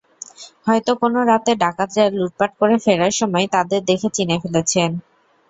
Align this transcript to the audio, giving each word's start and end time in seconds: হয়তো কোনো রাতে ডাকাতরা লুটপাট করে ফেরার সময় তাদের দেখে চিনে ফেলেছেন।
হয়তো 0.67 0.91
কোনো 1.01 1.19
রাতে 1.29 1.51
ডাকাতরা 1.63 2.05
লুটপাট 2.15 2.51
করে 2.59 2.75
ফেরার 2.85 3.13
সময় 3.19 3.45
তাদের 3.55 3.81
দেখে 3.89 4.09
চিনে 4.15 4.37
ফেলেছেন। 4.43 4.89